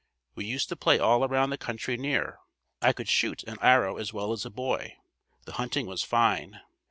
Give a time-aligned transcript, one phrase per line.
[0.33, 2.39] We used to play all around the country near.
[2.81, 4.95] I could shoot an arrow as well as a boy.
[5.45, 6.59] The hunting was fine.